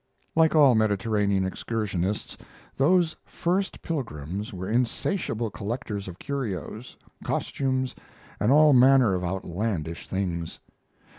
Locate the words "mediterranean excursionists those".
0.73-3.15